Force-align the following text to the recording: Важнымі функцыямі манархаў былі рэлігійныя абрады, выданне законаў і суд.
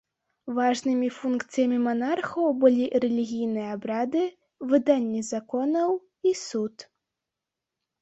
Важнымі 0.59 1.09
функцыямі 1.17 1.77
манархаў 1.87 2.49
былі 2.65 2.89
рэлігійныя 3.05 3.69
абрады, 3.77 4.25
выданне 4.75 5.21
законаў 5.33 5.89
і 6.31 6.37
суд. 6.47 6.75